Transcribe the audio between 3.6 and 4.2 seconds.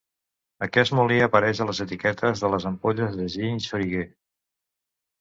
Xoriguer.